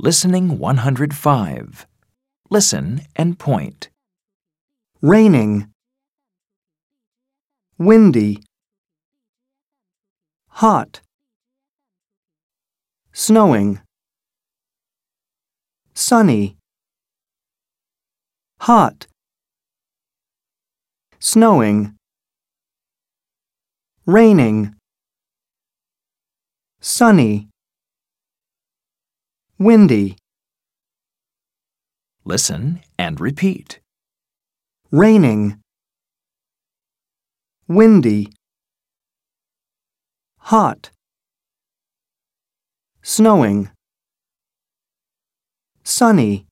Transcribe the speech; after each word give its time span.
Listening 0.00 0.58
105. 0.58 1.86
Listen 2.50 3.02
and 3.16 3.36
point. 3.36 3.88
raining, 5.00 5.70
windy, 7.78 8.42
hot, 10.48 11.00
snowing, 13.12 13.80
sunny, 15.94 16.56
hot, 18.60 19.06
snowing, 21.20 21.94
raining, 24.04 24.74
sunny, 26.80 27.48
windy, 29.58 30.16
Listen 32.24 32.80
and 32.98 33.20
repeat. 33.20 33.80
raining, 34.90 35.58
windy, 37.66 38.28
hot, 40.38 40.90
snowing, 43.02 43.70
sunny, 45.84 46.47